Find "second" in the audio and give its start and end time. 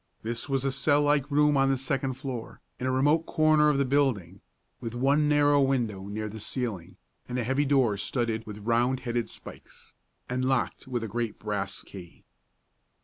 1.77-2.13